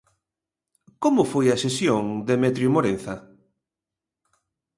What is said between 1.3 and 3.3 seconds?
foi a sesión, Demetrio Morenza?